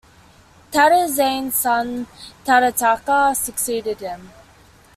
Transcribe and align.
Tadazane's 0.71 1.53
son 1.53 2.07
Tadataka 2.43 3.35
succeeded 3.35 3.99
him. 3.99 4.31